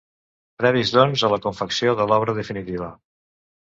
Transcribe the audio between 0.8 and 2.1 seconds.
doncs a la confecció